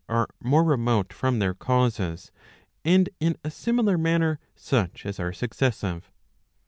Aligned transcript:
are 0.09 0.27
more 0.41 0.63
remote 0.63 1.13
from 1.13 1.37
their 1.37 1.53
causes, 1.53 2.31
and 2.83 3.07
in 3.19 3.37
a 3.43 3.51
similar 3.51 3.99
manner 3.99 4.39
such 4.55 5.05
as 5.05 5.19
are 5.19 5.31
successive. 5.31 6.11